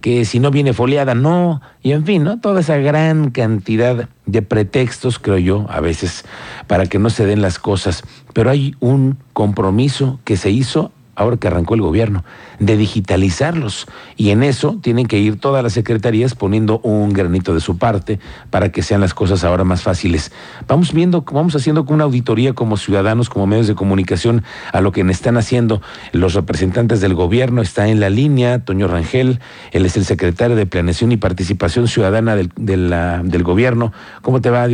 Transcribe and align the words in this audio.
que 0.00 0.24
si 0.24 0.40
no 0.40 0.50
viene 0.50 0.72
foliada, 0.72 1.14
no, 1.14 1.60
y 1.82 1.92
en 1.92 2.04
fin, 2.04 2.24
¿no? 2.24 2.40
Toda 2.40 2.60
esa 2.60 2.76
gran 2.76 3.30
cantidad 3.30 4.08
de 4.26 4.42
pretextos, 4.42 5.18
creo 5.18 5.38
yo, 5.38 5.66
a 5.68 5.80
veces, 5.80 6.24
para 6.66 6.86
que 6.86 6.98
no 6.98 7.10
se 7.10 7.26
den 7.26 7.42
las 7.42 7.58
cosas. 7.58 8.04
Pero 8.32 8.50
hay 8.50 8.76
un 8.80 9.18
compromiso 9.32 10.20
que 10.24 10.36
se 10.36 10.50
hizo 10.50 10.92
ahora 11.18 11.36
que 11.36 11.48
arrancó 11.48 11.74
el 11.74 11.82
gobierno, 11.82 12.24
de 12.60 12.76
digitalizarlos. 12.76 13.86
Y 14.16 14.30
en 14.30 14.42
eso 14.42 14.78
tienen 14.80 15.06
que 15.06 15.18
ir 15.18 15.38
todas 15.38 15.62
las 15.62 15.72
secretarías 15.72 16.34
poniendo 16.34 16.78
un 16.80 17.12
granito 17.12 17.52
de 17.52 17.60
su 17.60 17.76
parte 17.76 18.20
para 18.50 18.70
que 18.70 18.82
sean 18.82 19.00
las 19.00 19.14
cosas 19.14 19.44
ahora 19.44 19.64
más 19.64 19.82
fáciles. 19.82 20.32
Vamos 20.66 20.92
viendo, 20.92 21.22
vamos 21.22 21.54
haciendo 21.56 21.84
una 21.88 22.04
auditoría 22.04 22.52
como 22.52 22.76
ciudadanos, 22.76 23.28
como 23.28 23.46
medios 23.46 23.66
de 23.66 23.74
comunicación, 23.74 24.44
a 24.72 24.80
lo 24.80 24.92
que 24.92 25.00
están 25.10 25.36
haciendo 25.36 25.82
los 26.12 26.34
representantes 26.34 27.00
del 27.00 27.14
gobierno. 27.14 27.62
Está 27.62 27.88
en 27.88 27.98
la 27.98 28.10
línea 28.10 28.64
Toño 28.64 28.86
Rangel, 28.86 29.40
él 29.72 29.86
es 29.86 29.96
el 29.96 30.04
secretario 30.04 30.54
de 30.54 30.66
Planeación 30.66 31.10
y 31.12 31.16
Participación 31.16 31.88
Ciudadana 31.88 32.36
del, 32.36 32.52
del 32.54 33.42
gobierno. 33.42 33.92
¿Cómo 34.22 34.40
te 34.40 34.50
va? 34.50 34.68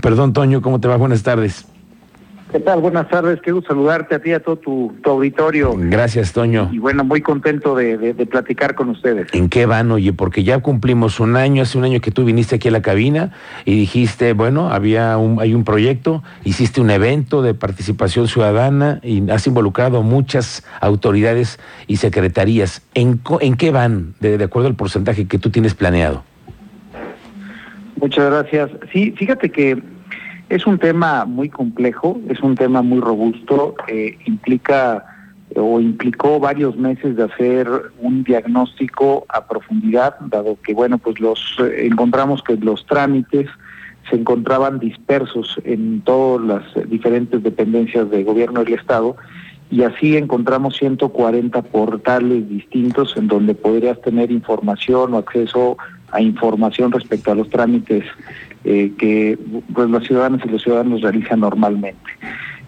Perdón, 0.00 0.32
Toño, 0.32 0.62
¿cómo 0.62 0.80
te 0.80 0.88
va? 0.88 0.96
Buenas 0.96 1.22
tardes. 1.22 1.66
¿Qué 2.52 2.60
tal? 2.60 2.82
Buenas 2.82 3.08
tardes, 3.08 3.40
quiero 3.40 3.62
saludarte 3.62 4.14
a 4.14 4.18
ti 4.18 4.28
y 4.28 4.32
a 4.34 4.40
todo 4.40 4.56
tu, 4.56 4.94
auditorio. 5.04 5.72
Gracias, 5.74 6.34
Toño. 6.34 6.68
Y 6.70 6.78
bueno, 6.78 7.02
muy 7.02 7.22
contento 7.22 7.74
de, 7.74 8.14
platicar 8.30 8.74
con 8.74 8.90
ustedes. 8.90 9.28
¿En 9.32 9.48
qué 9.48 9.64
van, 9.64 9.90
oye? 9.90 10.12
Porque 10.12 10.44
ya 10.44 10.58
cumplimos 10.58 11.18
un 11.18 11.36
año, 11.36 11.62
hace 11.62 11.78
un 11.78 11.84
año 11.84 12.02
que 12.02 12.10
tú 12.10 12.26
viniste 12.26 12.56
aquí 12.56 12.68
a 12.68 12.70
la 12.70 12.82
cabina 12.82 13.32
y 13.64 13.78
dijiste, 13.78 14.34
bueno, 14.34 14.68
había 14.68 15.16
un, 15.16 15.40
hay 15.40 15.54
un 15.54 15.64
proyecto, 15.64 16.22
hiciste 16.44 16.82
un 16.82 16.90
evento 16.90 17.40
de 17.40 17.54
participación 17.54 18.28
ciudadana 18.28 19.00
y 19.02 19.30
has 19.30 19.46
involucrado 19.46 20.02
muchas 20.02 20.62
autoridades 20.82 21.58
y 21.86 21.96
secretarías. 21.96 22.82
¿En, 22.92 23.22
en 23.40 23.56
qué 23.56 23.70
van, 23.70 24.12
de, 24.20 24.36
de 24.36 24.44
acuerdo 24.44 24.68
al 24.68 24.76
porcentaje 24.76 25.26
que 25.26 25.38
tú 25.38 25.48
tienes 25.48 25.74
planeado? 25.74 26.22
Muchas 27.98 28.30
gracias. 28.30 28.70
Sí, 28.92 29.14
fíjate 29.16 29.50
que 29.50 29.80
es 30.52 30.66
un 30.66 30.78
tema 30.78 31.24
muy 31.24 31.48
complejo, 31.48 32.20
es 32.28 32.40
un 32.40 32.56
tema 32.56 32.82
muy 32.82 33.00
robusto, 33.00 33.74
eh, 33.88 34.18
implica 34.26 35.02
o 35.56 35.80
implicó 35.80 36.40
varios 36.40 36.76
meses 36.76 37.16
de 37.16 37.22
hacer 37.24 37.68
un 37.98 38.22
diagnóstico 38.22 39.24
a 39.30 39.46
profundidad, 39.46 40.14
dado 40.20 40.58
que 40.62 40.74
bueno, 40.74 40.98
pues 40.98 41.18
los 41.20 41.56
eh, 41.58 41.86
encontramos 41.86 42.42
que 42.42 42.58
los 42.58 42.84
trámites 42.84 43.48
se 44.10 44.16
encontraban 44.16 44.78
dispersos 44.78 45.58
en 45.64 46.02
todas 46.02 46.46
las 46.46 46.90
diferentes 46.90 47.42
dependencias 47.42 48.10
de 48.10 48.22
gobierno 48.22 48.62
del 48.62 48.74
estado 48.74 49.16
y 49.72 49.84
así 49.84 50.18
encontramos 50.18 50.76
140 50.76 51.62
portales 51.62 52.46
distintos 52.46 53.16
en 53.16 53.26
donde 53.26 53.54
podrías 53.54 53.98
tener 54.02 54.30
información 54.30 55.14
o 55.14 55.16
acceso 55.16 55.78
a 56.10 56.20
información 56.20 56.92
respecto 56.92 57.32
a 57.32 57.34
los 57.34 57.48
trámites 57.48 58.04
eh, 58.64 58.92
que 58.98 59.38
pues, 59.72 59.88
los 59.88 60.04
ciudadanos 60.06 60.42
y 60.44 60.48
los 60.50 60.62
ciudadanos 60.62 61.00
realizan 61.00 61.40
normalmente. 61.40 62.10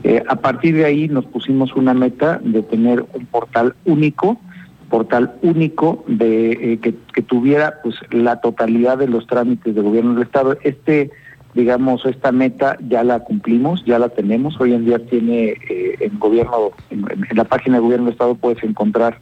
Eh, 0.03 0.23
a 0.27 0.37
partir 0.37 0.77
de 0.77 0.87
ahí 0.87 1.09
nos 1.09 1.27
pusimos 1.27 1.75
una 1.75 1.93
meta 1.93 2.41
de 2.43 2.63
tener 2.63 3.05
un 3.13 3.27
portal 3.27 3.75
único, 3.85 4.41
portal 4.89 5.35
único 5.43 6.07
de 6.09 6.53
eh, 6.53 6.79
que, 6.81 6.95
que, 7.13 7.21
tuviera 7.21 7.81
pues 7.83 7.97
la 8.13 8.41
totalidad 8.41 8.97
de 8.97 9.09
los 9.09 9.27
trámites 9.27 9.75
de 9.75 9.81
gobierno 9.83 10.15
del 10.15 10.23
estado. 10.23 10.57
Este 10.63 11.11
digamos, 11.55 12.05
esta 12.07 12.33
meta 12.33 12.77
ya 12.89 13.05
la 13.05 13.21
cumplimos, 13.21 13.85
ya 13.85 13.99
la 13.99 14.09
tenemos. 14.09 14.61
Hoy 14.61 14.75
en 14.75 14.85
día 14.85 14.99
tiene 14.99 15.57
en 16.01 16.19
gobierno, 16.19 16.71
en, 16.91 17.07
la 17.33 17.45
página 17.45 17.77
de 17.77 17.83
gobierno 17.83 18.07
del 18.07 18.13
Estado 18.15 18.35
puedes 18.35 18.63
encontrar 18.65 19.19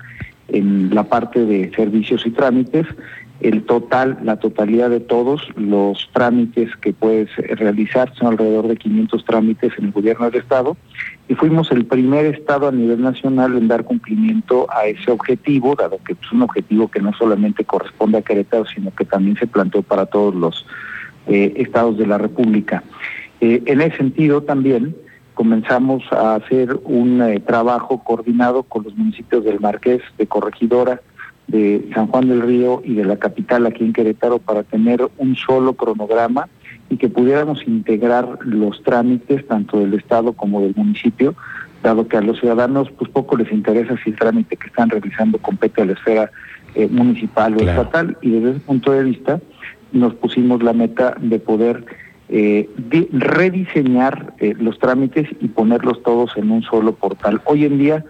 en 0.48 0.94
la 0.94 1.04
parte 1.04 1.44
de 1.44 1.70
servicios 1.74 2.26
y 2.26 2.30
trámites 2.30 2.86
el 3.42 3.64
total, 3.64 4.18
la 4.22 4.36
totalidad 4.36 4.88
de 4.88 5.00
todos 5.00 5.48
los 5.56 6.08
trámites 6.12 6.74
que 6.76 6.92
puedes 6.92 7.28
realizar, 7.36 8.12
son 8.14 8.28
alrededor 8.28 8.68
de 8.68 8.76
500 8.76 9.24
trámites 9.24 9.72
en 9.78 9.86
el 9.86 9.92
gobierno 9.92 10.30
del 10.30 10.40
Estado, 10.40 10.76
y 11.28 11.34
fuimos 11.34 11.70
el 11.72 11.84
primer 11.84 12.26
Estado 12.26 12.68
a 12.68 12.72
nivel 12.72 13.02
nacional 13.02 13.56
en 13.56 13.66
dar 13.66 13.84
cumplimiento 13.84 14.68
a 14.70 14.86
ese 14.86 15.10
objetivo, 15.10 15.74
dado 15.74 15.98
que 16.04 16.12
es 16.12 16.32
un 16.32 16.42
objetivo 16.42 16.88
que 16.88 17.00
no 17.00 17.12
solamente 17.14 17.64
corresponde 17.64 18.18
a 18.18 18.22
Querétaro, 18.22 18.64
sino 18.66 18.94
que 18.94 19.04
también 19.04 19.36
se 19.36 19.48
planteó 19.48 19.82
para 19.82 20.06
todos 20.06 20.34
los 20.34 20.64
eh, 21.26 21.52
estados 21.56 21.98
de 21.98 22.06
la 22.06 22.18
República. 22.18 22.82
Eh, 23.40 23.62
en 23.66 23.80
ese 23.80 23.96
sentido 23.96 24.42
también 24.42 24.94
comenzamos 25.34 26.04
a 26.12 26.36
hacer 26.36 26.78
un 26.84 27.22
eh, 27.22 27.40
trabajo 27.40 28.02
coordinado 28.04 28.62
con 28.64 28.84
los 28.84 28.96
municipios 28.96 29.44
del 29.44 29.60
Marqués, 29.60 30.02
de 30.18 30.26
Corregidora, 30.26 31.00
de 31.48 31.88
San 31.94 32.06
Juan 32.06 32.28
del 32.28 32.42
Río 32.42 32.82
y 32.84 32.94
de 32.94 33.04
la 33.04 33.16
capital 33.16 33.66
aquí 33.66 33.84
en 33.84 33.92
Querétaro 33.92 34.38
para 34.38 34.62
tener 34.62 35.08
un 35.18 35.36
solo 35.36 35.74
cronograma 35.74 36.48
y 36.88 36.96
que 36.96 37.08
pudiéramos 37.08 37.66
integrar 37.66 38.38
los 38.42 38.82
trámites 38.82 39.46
tanto 39.46 39.78
del 39.78 39.94
Estado 39.94 40.32
como 40.34 40.60
del 40.60 40.74
municipio, 40.76 41.34
dado 41.82 42.06
que 42.06 42.16
a 42.16 42.20
los 42.20 42.38
ciudadanos 42.38 42.90
pues 42.96 43.10
poco 43.10 43.36
les 43.36 43.50
interesa 43.50 43.96
si 44.02 44.10
el 44.10 44.16
trámite 44.16 44.56
que 44.56 44.66
están 44.66 44.90
realizando 44.90 45.38
compete 45.38 45.82
a 45.82 45.86
la 45.86 45.92
esfera 45.92 46.30
eh, 46.74 46.88
municipal 46.88 47.54
o 47.56 47.60
estatal 47.60 48.16
y 48.22 48.30
desde 48.30 48.50
ese 48.50 48.60
punto 48.60 48.92
de 48.92 49.04
vista 49.04 49.40
nos 49.92 50.14
pusimos 50.14 50.62
la 50.62 50.72
meta 50.72 51.16
de 51.20 51.38
poder 51.38 51.84
eh, 52.28 52.68
rediseñar 53.12 54.34
eh, 54.38 54.54
los 54.58 54.78
trámites 54.78 55.28
y 55.40 55.48
ponerlos 55.48 56.02
todos 56.02 56.36
en 56.36 56.50
un 56.50 56.62
solo 56.62 56.94
portal. 56.94 57.40
Hoy 57.44 57.64
en 57.64 57.78
día 57.78 58.04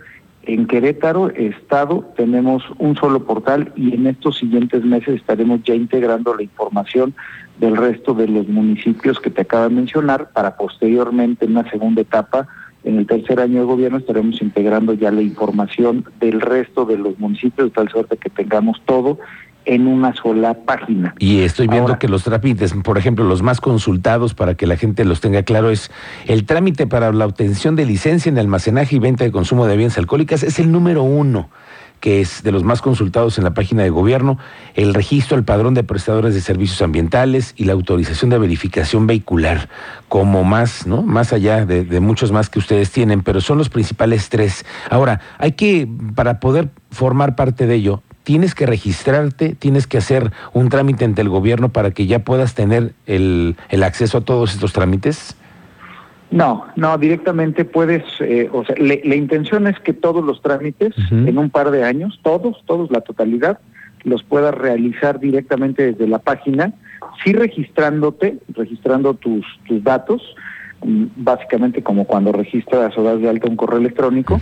en 0.45 0.67
Querétaro, 0.67 1.31
Estado, 1.31 2.05
tenemos 2.17 2.65
un 2.79 2.97
solo 2.97 3.25
portal 3.25 3.73
y 3.77 3.95
en 3.95 4.09
estos 4.09 4.39
siguientes 4.39 4.85
meses 4.85 5.17
estaremos 5.17 5.63
ya 5.63 5.75
integrando 5.75 6.35
la 6.35 6.43
información 6.43 7.15
del 7.61 7.77
resto 7.77 8.13
de 8.15 8.27
los 8.27 8.49
municipios 8.49 9.21
que 9.21 9.31
te 9.31 9.43
acabo 9.43 9.69
de 9.69 9.75
mencionar 9.75 10.31
para 10.33 10.57
posteriormente 10.57 11.45
en 11.45 11.53
una 11.53 11.71
segunda 11.71 12.03
etapa, 12.03 12.49
en 12.83 12.99
el 12.99 13.07
tercer 13.07 13.39
año 13.39 13.61
de 13.61 13.67
gobierno, 13.67 13.99
estaremos 13.99 14.43
integrando 14.43 14.95
ya 14.95 15.13
la 15.13 15.23
información 15.23 16.05
del 16.19 16.41
resto 16.41 16.85
de 16.85 16.99
los 16.99 17.17
municipios 17.21 17.69
de 17.69 17.75
tal 17.75 17.89
suerte 17.89 18.17
que 18.17 18.31
tengamos 18.31 18.83
todo 18.85 19.19
en 19.65 19.87
una 19.87 20.15
sola 20.15 20.55
página. 20.55 21.15
Y 21.19 21.41
estoy 21.41 21.69
viendo 21.69 21.99
que 21.99 22.09
los 22.09 22.25
trámites, 22.25 22.75
por 22.83 22.99
ejemplo, 22.99 23.25
los 23.25 23.43
más 23.43 23.61
consultados 23.61 24.35
para 24.35 24.55
que 24.55 24.67
la 24.67 24.77
gente 24.77 25.05
los 25.05 25.21
tenga 25.21 25.43
claro 25.43 25.71
es 25.71 25.91
el 26.27 26.45
trámite 26.45 26.87
para 26.87 27.13
la 27.13 27.27
obtención 27.27 27.77
de 27.77 27.87
licencia 27.87 28.31
en 28.31 28.39
almacenaje 28.39 28.97
y 28.97 28.99
venta 28.99 29.25
de 29.25 29.33
consumo 29.33 29.65
de 29.67 29.73
bebidas 29.73 29.99
alcohólicas 29.99 30.43
es 30.43 30.59
el 30.59 30.73
número 30.73 31.03
uno 31.03 31.49
que 32.03 32.21
es 32.21 32.43
de 32.43 32.51
los 32.51 32.65
más 32.65 32.83
consultados 32.83 33.39
en 33.39 33.45
la 33.45 33.55
página 33.55 33.85
de 33.85 33.91
gobierno, 33.91 34.37
el 34.75 34.93
registro 34.93 35.37
al 35.37 35.45
padrón 35.45 35.73
de 35.73 35.85
prestadores 35.85 36.35
de 36.35 36.41
servicios 36.41 36.83
ambientales 36.83 37.55
y 37.57 37.65
la 37.65 37.75
autorización 37.75 38.29
de 38.29 38.39
verificación 38.39 39.07
vehicular, 39.07 39.69
como 40.09 40.43
más, 40.43 40.85
¿no? 40.85 41.03
Más 41.03 41.33
allá 41.33 41.65
de, 41.65 41.85
de 41.85 42.01
muchos 42.01 42.33
más 42.33 42.51
que 42.51 42.59
ustedes 42.59 42.91
tienen, 42.91 43.23
pero 43.23 43.41
son 43.41 43.57
los 43.57 43.69
principales 43.69 44.31
tres. 44.31 44.67
Ahora, 44.91 45.21
hay 45.39 45.53
que, 45.53 45.89
para 46.17 46.41
poder 46.41 46.71
formar 46.91 47.37
parte 47.37 47.69
de 47.69 47.77
ello, 47.77 48.03
tienes 48.25 48.55
que 48.55 48.67
registrarte, 48.67 49.55
tienes 49.55 49.87
que 49.87 49.99
hacer 49.99 50.33
un 50.53 50.69
trámite 50.69 51.05
ante 51.05 51.23
el 51.23 51.29
gobierno 51.29 51.71
para 51.71 51.91
que 51.91 52.07
ya 52.07 52.21
puedas 52.21 52.55
tener 52.55 52.93
el, 53.07 53.57
el 53.69 53.83
acceso 53.83 54.19
a 54.19 54.21
todos 54.21 54.55
estos 54.55 54.73
trámites? 54.73 55.37
No, 56.31 56.65
no, 56.77 56.97
directamente 56.97 57.67
puedes, 57.67 58.05
eh, 58.21 58.49
o 58.53 58.65
sea, 58.65 58.75
la 58.79 59.15
intención 59.15 59.67
es 59.67 59.79
que 59.81 59.93
todos 59.93 60.25
los 60.25 60.41
trámites 60.41 60.95
en 61.11 61.37
un 61.37 61.51
par 61.51 61.71
de 61.71 61.85
años, 61.85 62.19
todos, 62.23 62.63
todos, 62.65 62.91
la 62.91 63.03
totalidad, 63.03 63.59
los 64.05 64.23
puedas 64.23 64.55
realizar 64.55 65.21
directamente 65.21 65.93
desde 65.93 66.09
la 66.09 66.19
página, 66.19 66.73
sí 67.23 67.35
registrándote, 67.35 68.39
registrando 68.55 69.13
tus, 69.13 69.45
tus 69.69 69.85
datos, 69.85 70.23
básicamente 70.85 71.83
como 71.83 72.05
cuando 72.05 72.33
registras 72.33 72.97
o 72.97 73.03
das 73.03 73.21
de 73.21 73.29
alta 73.29 73.49
un 73.49 73.57
correo 73.57 73.79
electrónico 73.79 74.41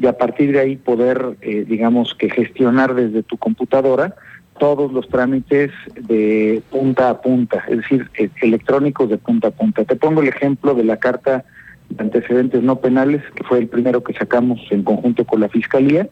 y 0.00 0.06
a 0.06 0.16
partir 0.16 0.52
de 0.52 0.60
ahí 0.60 0.76
poder, 0.76 1.36
eh, 1.40 1.64
digamos 1.68 2.14
que 2.14 2.30
gestionar 2.30 2.94
desde 2.94 3.22
tu 3.22 3.36
computadora 3.36 4.14
todos 4.58 4.92
los 4.92 5.08
trámites 5.08 5.70
de 5.94 6.62
punta 6.70 7.10
a 7.10 7.20
punta, 7.20 7.64
es 7.68 7.78
decir, 7.78 8.10
e-, 8.14 8.30
electrónicos 8.42 9.08
de 9.10 9.18
punta 9.18 9.48
a 9.48 9.50
punta. 9.50 9.84
Te 9.84 9.96
pongo 9.96 10.22
el 10.22 10.28
ejemplo 10.28 10.74
de 10.74 10.84
la 10.84 10.98
carta 10.98 11.44
de 11.88 12.02
antecedentes 12.02 12.62
no 12.62 12.76
penales, 12.76 13.22
que 13.34 13.44
fue 13.44 13.58
el 13.58 13.68
primero 13.68 14.02
que 14.02 14.12
sacamos 14.14 14.60
en 14.70 14.82
conjunto 14.82 15.24
con 15.24 15.40
la 15.40 15.48
Fiscalía. 15.48 16.08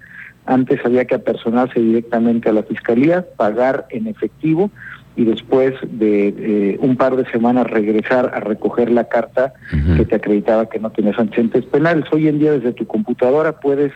Antes 0.50 0.84
había 0.84 1.04
que 1.04 1.14
apersonarse 1.14 1.78
directamente 1.78 2.48
a 2.48 2.52
la 2.52 2.64
Fiscalía, 2.64 3.24
pagar 3.36 3.86
en 3.90 4.08
efectivo 4.08 4.68
y 5.14 5.24
después 5.24 5.74
de 5.82 6.34
eh, 6.36 6.78
un 6.80 6.96
par 6.96 7.14
de 7.14 7.24
semanas 7.30 7.68
regresar 7.68 8.32
a 8.34 8.40
recoger 8.40 8.90
la 8.90 9.04
carta 9.04 9.52
que 9.96 10.04
te 10.04 10.16
acreditaba 10.16 10.68
que 10.68 10.80
no 10.80 10.90
tenías 10.90 11.20
antecedentes 11.20 11.66
penales. 11.66 12.06
Hoy 12.10 12.26
en 12.26 12.40
día 12.40 12.50
desde 12.50 12.72
tu 12.72 12.84
computadora 12.84 13.60
puedes 13.60 13.92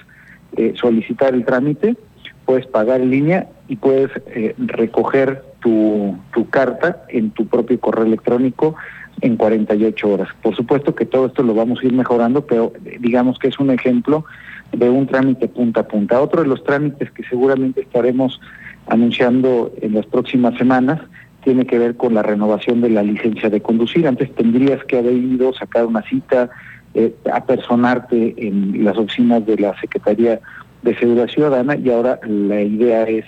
eh, 0.56 0.74
solicitar 0.76 1.34
el 1.34 1.44
trámite, 1.44 1.96
puedes 2.44 2.66
pagar 2.66 3.00
en 3.00 3.10
línea 3.10 3.48
y 3.66 3.74
puedes 3.74 4.12
eh, 4.28 4.54
recoger 4.58 5.42
tu, 5.58 6.16
tu 6.32 6.48
carta 6.50 7.02
en 7.08 7.32
tu 7.32 7.48
propio 7.48 7.80
correo 7.80 8.04
electrónico 8.04 8.76
en 9.22 9.36
48 9.36 10.08
horas. 10.08 10.28
Por 10.40 10.54
supuesto 10.54 10.94
que 10.94 11.04
todo 11.04 11.26
esto 11.26 11.42
lo 11.42 11.54
vamos 11.54 11.80
a 11.82 11.86
ir 11.86 11.92
mejorando, 11.92 12.46
pero 12.46 12.72
digamos 13.00 13.40
que 13.40 13.48
es 13.48 13.58
un 13.58 13.72
ejemplo 13.72 14.24
de 14.72 14.90
un 14.90 15.06
trámite 15.06 15.48
punta 15.48 15.80
a 15.80 15.88
punta. 15.88 16.20
Otro 16.20 16.42
de 16.42 16.48
los 16.48 16.62
trámites 16.64 17.10
que 17.10 17.22
seguramente 17.24 17.82
estaremos 17.82 18.40
anunciando 18.86 19.72
en 19.80 19.94
las 19.94 20.06
próximas 20.06 20.56
semanas 20.58 21.00
tiene 21.42 21.66
que 21.66 21.78
ver 21.78 21.96
con 21.96 22.14
la 22.14 22.22
renovación 22.22 22.80
de 22.80 22.90
la 22.90 23.02
licencia 23.02 23.50
de 23.50 23.60
conducir. 23.60 24.08
Antes 24.08 24.34
tendrías 24.34 24.82
que 24.84 24.98
haber 24.98 25.14
ido, 25.14 25.50
a 25.50 25.58
sacar 25.58 25.86
una 25.86 26.02
cita, 26.02 26.50
eh, 26.94 27.14
apersonarte 27.32 28.34
en 28.38 28.84
las 28.84 28.96
oficinas 28.96 29.44
de 29.46 29.58
la 29.58 29.78
Secretaría 29.80 30.40
de 30.82 30.96
Seguridad 30.96 31.28
Ciudadana 31.28 31.76
y 31.76 31.90
ahora 31.90 32.18
la 32.26 32.60
idea 32.62 33.04
es 33.04 33.24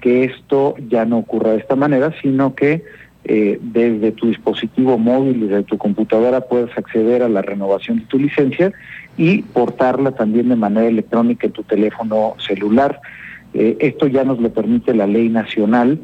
que 0.00 0.24
esto 0.24 0.74
ya 0.88 1.04
no 1.04 1.18
ocurra 1.18 1.50
de 1.52 1.58
esta 1.58 1.74
manera, 1.74 2.12
sino 2.22 2.54
que 2.54 2.84
eh, 3.24 3.58
desde 3.60 4.12
tu 4.12 4.28
dispositivo 4.28 4.96
móvil, 4.96 5.48
desde 5.48 5.64
tu 5.64 5.76
computadora, 5.76 6.40
puedes 6.40 6.76
acceder 6.78 7.22
a 7.22 7.28
la 7.28 7.42
renovación 7.42 7.98
de 7.98 8.06
tu 8.06 8.18
licencia 8.18 8.72
y 9.16 9.42
portarla 9.42 10.12
también 10.12 10.48
de 10.48 10.56
manera 10.56 10.86
electrónica 10.86 11.46
en 11.46 11.52
tu 11.52 11.62
teléfono 11.62 12.34
celular. 12.38 13.00
Eh, 13.54 13.76
esto 13.80 14.06
ya 14.06 14.24
nos 14.24 14.40
lo 14.40 14.50
permite 14.50 14.94
la 14.94 15.06
ley 15.06 15.28
nacional 15.28 15.98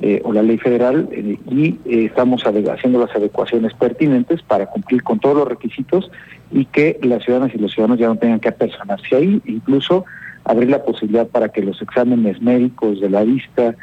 eh, 0.00 0.20
o 0.24 0.32
la 0.32 0.42
ley 0.42 0.58
federal 0.58 1.08
y 1.50 1.78
estamos 1.86 2.44
haciendo 2.44 3.00
las 3.00 3.16
adecuaciones 3.16 3.74
pertinentes 3.74 4.42
para 4.42 4.66
cumplir 4.66 5.02
con 5.02 5.18
todos 5.18 5.38
los 5.38 5.48
requisitos 5.48 6.10
y 6.52 6.66
que 6.66 7.00
las 7.02 7.24
ciudadanas 7.24 7.54
y 7.54 7.58
los 7.58 7.72
ciudadanos 7.72 7.98
ya 7.98 8.06
no 8.06 8.16
tengan 8.16 8.38
que 8.38 8.48
apersonarse 8.48 9.16
ahí, 9.16 9.40
incluso 9.46 10.04
abrir 10.44 10.70
la 10.70 10.82
posibilidad 10.82 11.26
para 11.26 11.48
que 11.48 11.62
los 11.62 11.80
exámenes 11.82 12.40
médicos 12.40 13.00
de 13.00 13.10
la 13.10 13.24
vista, 13.24 13.74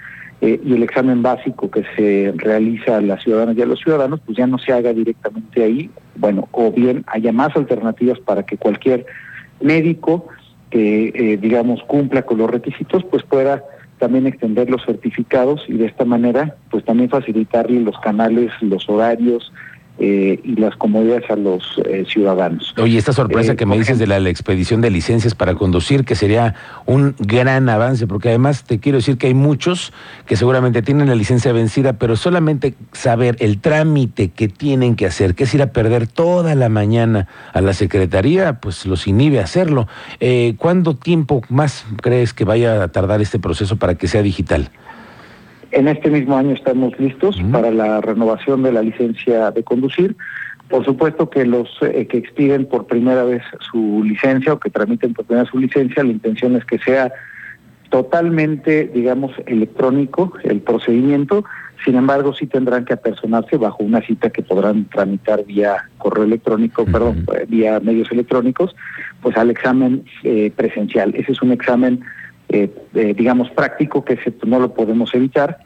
eh, 0.41 0.59
y 0.63 0.73
el 0.73 0.83
examen 0.83 1.21
básico 1.21 1.71
que 1.71 1.83
se 1.95 2.33
realiza 2.35 2.97
a 2.97 3.01
las 3.01 3.23
ciudadanas 3.23 3.57
y 3.57 3.61
a 3.61 3.65
los 3.65 3.79
ciudadanos, 3.79 4.19
pues 4.25 4.37
ya 4.37 4.47
no 4.47 4.57
se 4.57 4.73
haga 4.73 4.93
directamente 4.93 5.63
ahí, 5.63 5.89
bueno, 6.15 6.47
o 6.51 6.71
bien 6.71 7.03
haya 7.07 7.31
más 7.31 7.55
alternativas 7.55 8.19
para 8.19 8.43
que 8.43 8.57
cualquier 8.57 9.05
médico 9.61 10.27
que, 10.69 11.13
eh, 11.15 11.37
digamos, 11.37 11.81
cumpla 11.83 12.23
con 12.23 12.37
los 12.37 12.49
requisitos, 12.49 13.03
pues 13.05 13.23
pueda 13.23 13.63
también 13.97 14.27
extender 14.27 14.69
los 14.69 14.83
certificados 14.85 15.63
y 15.69 15.73
de 15.77 15.85
esta 15.85 16.03
manera, 16.03 16.55
pues 16.69 16.83
también 16.83 17.09
facilitarle 17.09 17.79
los 17.79 17.97
canales, 17.99 18.51
los 18.61 18.89
horarios, 18.89 19.53
eh, 19.97 20.41
y 20.43 20.55
las 20.57 20.75
comodidades 20.75 21.29
a 21.29 21.37
los 21.37 21.63
eh, 21.85 22.03
ciudadanos. 22.05 22.73
Oye, 22.77 22.97
esta 22.97 23.13
sorpresa 23.13 23.53
eh, 23.53 23.55
que 23.55 23.65
me 23.65 23.77
dices 23.77 23.97
de 23.97 24.07
la, 24.07 24.17
expedición 24.29 24.81
de 24.81 24.89
licencias 24.89 25.35
para 25.35 25.55
conducir, 25.55 26.03
que 26.03 26.15
sería 26.15 26.53
un 26.85 27.15
gran 27.17 27.69
avance, 27.69 28.05
porque 28.05 28.27
además 28.27 28.65
te 28.65 28.79
quiero 28.79 28.97
decir 28.97 29.17
que 29.17 29.27
hay 29.27 29.33
muchos 29.33 29.93
que 30.25 30.35
seguramente 30.35 30.81
tienen 30.81 31.07
la 31.07 31.15
licencia 31.15 31.53
vencida, 31.53 31.93
pero 31.93 32.17
solamente 32.17 32.73
saber 32.91 33.37
el 33.39 33.61
trámite 33.61 34.31
que 34.31 34.49
tienen 34.49 34.97
que 34.97 35.05
hacer, 35.05 35.33
que 35.33 35.45
es 35.45 35.53
ir 35.53 35.61
a 35.61 35.71
perder 35.71 36.07
toda 36.07 36.55
la 36.55 36.67
mañana 36.67 37.29
a 37.53 37.61
la 37.61 37.73
Secretaría, 37.73 38.59
pues 38.59 38.85
los 38.85 39.07
inhibe 39.07 39.39
a 39.39 39.43
hacerlo. 39.43 39.87
¿Cuánto 40.57 40.95
tiempo 40.97 41.41
más 41.47 41.85
crees 42.01 42.33
que 42.33 42.43
vaya 42.43 42.83
a 42.83 42.89
tardar 42.89 43.21
este 43.21 43.39
proceso 43.39 43.77
para 43.77 43.95
que 43.95 44.09
sea 44.09 44.21
digital? 44.21 44.71
En 45.75 45.89
este 45.89 46.09
mismo 46.09 46.37
año 46.37 46.53
estamos 46.53 46.97
listos 46.97 47.37
para 47.51 47.69
la 47.69 47.99
renovación 47.99 48.63
de 48.63 48.71
la 48.71 48.81
licencia 48.81 49.51
de 49.51 49.61
conducir. 49.61 50.15
Por 50.69 50.85
supuesto 50.85 51.29
que 51.29 51.45
los 51.45 51.67
eh, 51.81 52.07
que 52.07 52.17
expiden 52.17 52.65
por 52.65 52.87
primera 52.87 53.25
vez 53.25 53.43
su 53.59 54.01
licencia 54.05 54.53
o 54.53 54.59
que 54.59 54.69
tramiten 54.69 55.13
por 55.13 55.25
primera 55.25 55.43
vez 55.43 55.51
su 55.51 55.59
licencia, 55.59 56.01
la 56.01 56.13
intención 56.13 56.55
es 56.55 56.63
que 56.63 56.79
sea 56.79 57.11
totalmente, 57.89 58.87
digamos, 58.87 59.33
electrónico 59.47 60.31
el 60.43 60.61
procedimiento. 60.61 61.43
Sin 61.83 61.95
embargo, 61.95 62.33
sí 62.33 62.47
tendrán 62.47 62.85
que 62.85 62.93
apersonarse 62.93 63.57
bajo 63.57 63.83
una 63.83 63.99
cita 63.99 64.29
que 64.29 64.43
podrán 64.43 64.85
tramitar 64.85 65.43
vía 65.43 65.89
correo 65.97 66.23
electrónico, 66.23 66.85
perdón, 66.85 67.25
eh, 67.35 67.45
vía 67.49 67.81
medios 67.81 68.09
electrónicos, 68.13 68.73
pues 69.21 69.35
al 69.35 69.49
examen 69.49 70.05
eh, 70.23 70.53
presencial. 70.55 71.13
Ese 71.15 71.33
es 71.33 71.41
un 71.41 71.51
examen 71.51 71.99
eh, 72.49 72.69
eh, 72.93 73.13
digamos, 73.17 73.49
práctico 73.49 74.05
que 74.05 74.19
no 74.45 74.59
lo 74.59 74.73
podemos 74.73 75.13
evitar. 75.15 75.57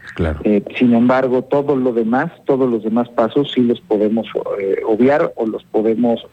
Eh, 0.43 0.63
sin 0.77 0.93
embargo, 0.93 1.43
todo 1.43 1.75
lo 1.75 1.91
demás, 1.91 2.31
todos 2.45 2.69
los 2.69 2.83
demás 2.83 3.09
pasos 3.09 3.51
sí 3.53 3.61
los 3.61 3.81
podemos 3.81 4.27
obviar 4.87 5.33
o 5.35 5.45
los 5.45 5.63
podemos 5.65 6.25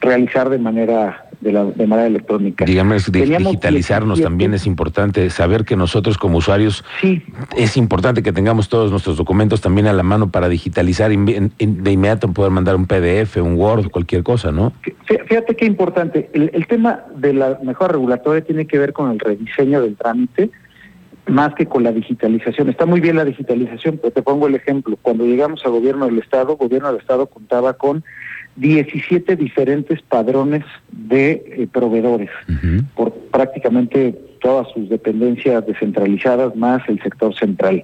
realizar 0.00 0.50
de 0.50 0.58
manera 0.58 1.23
de, 1.44 1.52
la, 1.52 1.64
de 1.64 1.86
manera 1.86 2.08
electrónica. 2.08 2.64
Digamos, 2.64 3.12
digitalizarnos 3.12 4.20
también 4.20 4.54
es 4.54 4.66
importante, 4.66 5.28
saber 5.30 5.64
que 5.64 5.76
nosotros 5.76 6.18
como 6.18 6.38
usuarios 6.38 6.84
sí. 7.00 7.22
es 7.56 7.76
importante 7.76 8.22
que 8.22 8.32
tengamos 8.32 8.68
todos 8.68 8.90
nuestros 8.90 9.16
documentos 9.16 9.60
también 9.60 9.86
a 9.86 9.92
la 9.92 10.02
mano 10.02 10.30
para 10.30 10.48
digitalizar 10.48 11.10
de 11.10 11.92
inmediato 11.92 12.32
poder 12.32 12.50
mandar 12.50 12.76
un 12.76 12.86
PDF, 12.86 13.36
un 13.36 13.56
Word, 13.56 13.90
cualquier 13.90 14.22
cosa, 14.22 14.50
¿no? 14.50 14.72
Fíjate 15.06 15.54
qué 15.54 15.66
importante, 15.66 16.30
el, 16.32 16.50
el 16.54 16.66
tema 16.66 17.04
de 17.14 17.34
la 17.34 17.58
mejora 17.62 17.92
regulatoria 17.92 18.42
tiene 18.42 18.66
que 18.66 18.78
ver 18.78 18.92
con 18.92 19.10
el 19.10 19.20
rediseño 19.20 19.82
del 19.82 19.96
trámite 19.96 20.50
más 21.26 21.54
que 21.54 21.66
con 21.66 21.82
la 21.82 21.92
digitalización. 21.92 22.68
Está 22.68 22.84
muy 22.84 23.00
bien 23.00 23.16
la 23.16 23.24
digitalización, 23.24 23.98
pero 23.98 24.12
te 24.12 24.20
pongo 24.22 24.46
el 24.46 24.56
ejemplo. 24.56 24.98
Cuando 25.00 25.24
llegamos 25.24 25.64
al 25.64 25.72
gobierno 25.72 26.04
del 26.04 26.18
Estado, 26.18 26.56
gobierno 26.56 26.88
del 26.88 27.00
Estado 27.00 27.26
contaba 27.26 27.74
con 27.74 28.04
17 28.56 29.36
diferentes 29.36 30.00
padrones 30.02 30.64
de 30.90 31.32
eh, 31.32 31.68
proveedores 31.72 32.30
por 32.94 33.12
prácticamente 33.12 34.18
todas 34.40 34.68
sus 34.72 34.88
dependencias 34.88 35.66
descentralizadas 35.66 36.54
más 36.54 36.82
el 36.88 37.02
sector 37.02 37.34
central. 37.34 37.82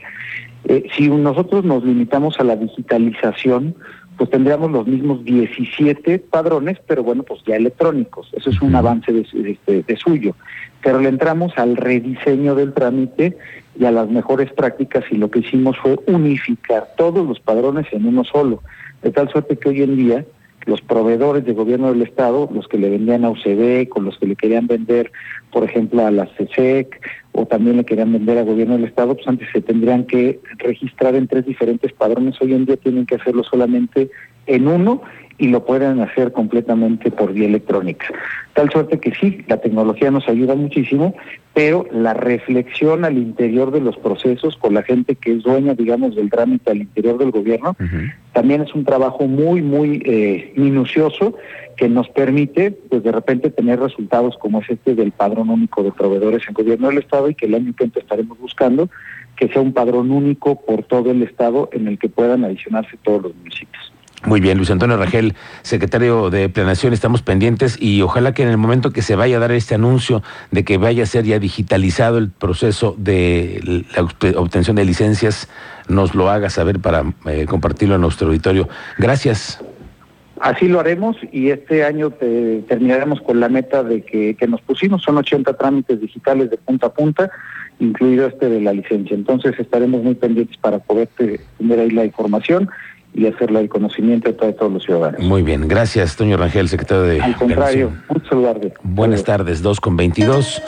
Eh, 0.65 0.87
si 0.95 1.09
nosotros 1.09 1.65
nos 1.65 1.85
limitamos 1.85 2.39
a 2.39 2.45
la 2.45 2.55
digitalización, 2.55 3.75
pues 4.17 4.29
tendríamos 4.29 4.71
los 4.71 4.87
mismos 4.87 5.25
17 5.25 6.19
padrones, 6.19 6.79
pero 6.87 7.03
bueno, 7.03 7.23
pues 7.23 7.41
ya 7.47 7.57
electrónicos. 7.57 8.29
Eso 8.35 8.51
es 8.51 8.61
un 8.61 8.75
avance 8.75 9.11
de, 9.11 9.57
de, 9.67 9.97
suyo. 9.97 10.37
Pero 10.83 11.01
le 11.01 11.09
entramos 11.09 11.55
al 11.57 11.77
rediseño 11.77 12.55
del 12.55 12.75
trámite 12.75 13.39
y 13.79 13.87
a 13.87 13.91
las 13.91 14.11
mejores 14.11 14.53
prácticas 14.53 15.05
y 15.11 15.17
lo 15.17 15.31
que 15.31 15.39
hicimos 15.39 15.79
fue 15.79 15.99
unificar 16.07 16.89
todos 16.99 17.27
los 17.27 17.41
padrones 17.41 17.87
en 17.93 18.05
uno 18.07 18.25
solo. 18.25 18.63
De 19.03 19.11
tal 19.11 19.31
suerte 19.31 19.57
que 19.57 19.71
hoy 19.71 19.83
en 19.83 19.97
día 19.97 20.27
los 20.71 20.81
proveedores 20.83 21.45
de 21.45 21.53
gobierno 21.53 21.89
del 21.93 22.03
Estado, 22.03 22.49
los 22.55 22.69
que 22.69 22.79
le 22.79 22.91
vendían 22.91 23.25
a 23.25 23.31
UCB, 23.31 23.89
con 23.89 24.05
los 24.05 24.17
que 24.19 24.27
le 24.27 24.37
querían 24.37 24.69
vender, 24.69 25.11
por 25.51 25.65
ejemplo, 25.65 26.07
a 26.07 26.13
la 26.13 26.27
CSEC, 26.27 27.01
o 27.33 27.45
también 27.45 27.77
le 27.79 27.85
querían 27.85 28.13
vender 28.13 28.39
a 28.39 28.45
gobierno 28.45 28.77
del 28.77 28.85
Estado, 28.85 29.17
pues 29.17 29.27
antes 29.27 29.49
se 29.53 29.61
tendrían 29.61 30.05
que 30.05 30.39
registrar 30.59 31.17
en 31.17 31.27
tres 31.27 31.45
diferentes 31.45 31.93
padrones, 31.93 32.41
hoy 32.41 32.55
en 32.55 32.67
día 32.67 32.77
tienen 32.77 33.05
que 33.05 33.17
hacerlo 33.17 33.43
solamente 33.43 34.11
en 34.47 34.69
uno 34.69 35.03
y 35.41 35.49
lo 35.49 35.65
pueden 35.65 36.01
hacer 36.01 36.33
completamente 36.33 37.11
por 37.11 37.33
vía 37.33 37.47
electrónica. 37.47 38.07
Tal 38.53 38.71
suerte 38.71 39.01
que 39.01 39.15
sí, 39.15 39.43
la 39.49 39.57
tecnología 39.57 40.11
nos 40.11 40.29
ayuda 40.29 40.55
muchísimo, 40.55 41.15
pero 41.55 41.87
la 41.91 42.13
reflexión 42.13 43.07
al 43.07 43.17
interior 43.17 43.71
de 43.71 43.81
los 43.81 43.97
procesos 43.97 44.59
con 44.59 44.75
la 44.75 44.83
gente 44.83 45.15
que 45.15 45.33
es 45.33 45.43
dueña, 45.43 45.75
digamos, 45.75 46.15
del 46.15 46.29
trámite 46.29 46.71
al 46.71 46.83
interior 46.83 47.17
del 47.17 47.31
gobierno, 47.31 47.75
también 48.35 48.61
es 48.61 48.75
un 48.75 48.85
trabajo 48.85 49.27
muy, 49.27 49.63
muy 49.63 50.03
eh, 50.05 50.53
minucioso 50.57 51.35
que 51.79 51.89
nos 51.89 52.11
permite, 52.11 52.73
pues 52.73 53.03
de 53.03 53.11
repente, 53.11 53.51
tener 53.51 53.81
resultados 53.81 54.37
como 54.37 54.61
es 54.61 54.69
este 54.69 54.95
del 54.95 55.13
padrón 55.13 55.49
único 55.49 55.83
de 55.83 55.91
proveedores 55.91 56.43
en 56.47 56.53
gobierno 56.53 56.89
del 56.89 56.99
Estado 56.99 57.31
y 57.31 57.35
que 57.35 57.47
el 57.47 57.55
año 57.55 57.73
que 57.75 57.85
entra 57.85 58.03
estaremos 58.03 58.39
buscando 58.39 58.91
que 59.37 59.49
sea 59.49 59.63
un 59.63 59.73
padrón 59.73 60.11
único 60.11 60.61
por 60.61 60.83
todo 60.83 61.11
el 61.11 61.23
Estado 61.23 61.71
en 61.73 61.89
el 61.89 61.99
que 61.99 62.11
puedan 62.11 62.45
adicionarse 62.45 62.99
todos 63.03 63.23
los 63.23 63.35
municipios. 63.37 63.90
Muy 64.27 64.41
bien, 64.41 64.59
Luis 64.59 64.71
Antonio 64.71 64.99
Rangel, 64.99 65.35
secretario 65.63 66.29
de 66.29 66.51
Planeación, 66.51 66.93
estamos 66.93 67.23
pendientes 67.23 67.81
y 67.81 68.03
ojalá 68.03 68.35
que 68.35 68.43
en 68.43 68.51
el 68.51 68.59
momento 68.59 68.91
que 68.91 69.01
se 69.01 69.17
vaya 69.17 69.39
a 69.39 69.41
dar 69.41 69.51
este 69.53 69.75
anuncio 69.75 70.23
de 70.51 70.63
que 70.63 70.77
vaya 70.77 71.05
a 71.05 71.07
ser 71.07 71.25
ya 71.25 71.39
digitalizado 71.39 72.19
el 72.19 72.31
proceso 72.31 72.95
de 72.99 73.85
la 73.97 74.03
obtención 74.39 74.77
de 74.77 74.85
licencias, 74.85 75.49
nos 75.89 76.15
lo 76.15 76.29
haga 76.29 76.51
saber 76.51 76.81
para 76.81 77.15
eh, 77.25 77.47
compartirlo 77.49 77.95
en 77.95 78.03
nuestro 78.03 78.27
auditorio. 78.27 78.69
Gracias. 78.99 79.65
Así 80.39 80.69
lo 80.69 80.81
haremos 80.81 81.17
y 81.33 81.51
este 81.51 81.85
año 81.85 82.11
terminaremos 82.11 83.23
con 83.23 83.41
la 83.41 83.49
meta 83.49 83.83
de 83.83 84.03
que, 84.03 84.35
que 84.37 84.47
nos 84.47 84.61
pusimos, 84.61 85.03
son 85.03 85.17
80 85.17 85.55
trámites 85.55 85.99
digitales 85.99 86.51
de 86.51 86.59
punta 86.59 86.89
a 86.89 86.93
punta, 86.93 87.31
incluido 87.79 88.27
este 88.27 88.51
de 88.51 88.61
la 88.61 88.75
licencia. 88.75 89.15
Entonces 89.15 89.59
estaremos 89.59 90.03
muy 90.03 90.15
pendientes 90.15 90.59
para 90.59 90.79
poder 90.79 91.09
tener 91.17 91.79
ahí 91.79 91.91
la 91.91 92.05
información 92.05 92.71
y 93.13 93.27
hacerle 93.27 93.61
el 93.61 93.69
conocimiento 93.69 94.31
de 94.31 94.53
todos 94.53 94.73
los 94.73 94.85
ciudadanos. 94.85 95.21
Muy 95.21 95.43
bien, 95.43 95.67
gracias, 95.67 96.17
Toño 96.17 96.37
Rangel, 96.37 96.69
secretario 96.69 97.03
de... 97.05 97.21
Al 97.21 97.37
contrario, 97.37 97.93
muchas 98.09 98.39
gracias. 98.39 98.73
Buenas 98.83 99.25
tardes, 99.25 99.63
dos 99.63 99.81
con 99.81 99.97
veintidós. 99.97 100.63